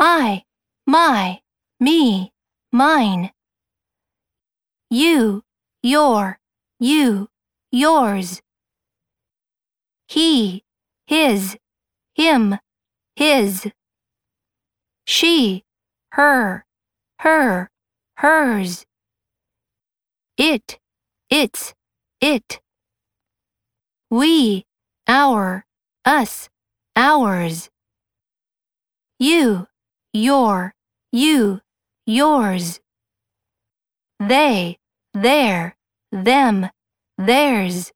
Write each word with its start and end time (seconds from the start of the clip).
I, 0.00 0.44
my, 0.86 1.40
me, 1.80 2.32
mine. 2.70 3.32
You, 4.90 5.42
your, 5.82 6.38
you, 6.78 7.28
yours. 7.72 8.40
He, 10.06 10.62
his, 11.08 11.56
him, 12.14 12.58
his. 13.16 13.72
She, 15.04 15.64
her, 16.12 16.64
her, 17.18 17.68
hers. 18.18 18.86
It, 20.36 20.78
its, 21.28 21.74
it. 22.20 22.60
We, 24.10 24.64
our, 25.08 25.66
us, 26.04 26.48
ours. 26.94 27.68
You, 29.18 29.67
your, 30.12 30.74
you, 31.12 31.60
yours. 32.06 32.80
They, 34.20 34.78
their, 35.14 35.76
them, 36.10 36.68
theirs. 37.16 37.92